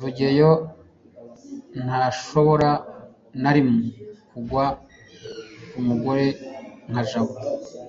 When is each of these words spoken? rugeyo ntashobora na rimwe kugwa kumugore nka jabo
rugeyo 0.00 0.50
ntashobora 1.84 2.70
na 3.42 3.50
rimwe 3.56 3.80
kugwa 4.30 4.64
kumugore 5.70 6.26
nka 6.90 7.02
jabo 7.08 7.34